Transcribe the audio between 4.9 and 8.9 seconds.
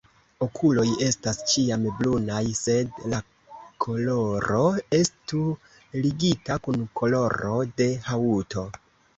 estu ligita kun koloro de haŭto.